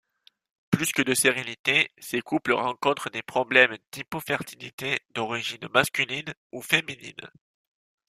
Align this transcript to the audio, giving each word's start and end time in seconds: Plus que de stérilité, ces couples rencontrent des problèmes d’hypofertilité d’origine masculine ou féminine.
Plus 0.71 0.93
que 0.93 1.03
de 1.03 1.13
stérilité, 1.13 1.91
ces 1.99 2.21
couples 2.21 2.53
rencontrent 2.53 3.11
des 3.11 3.21
problèmes 3.21 3.77
d’hypofertilité 3.91 4.99
d’origine 5.13 5.67
masculine 5.71 6.33
ou 6.51 6.63
féminine. 6.63 7.29